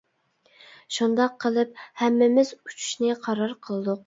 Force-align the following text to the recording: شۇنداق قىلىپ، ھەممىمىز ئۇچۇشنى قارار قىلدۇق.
شۇنداق 0.95 1.35
قىلىپ، 1.45 1.77
ھەممىمىز 2.03 2.55
ئۇچۇشنى 2.57 3.21
قارار 3.29 3.55
قىلدۇق. 3.69 3.99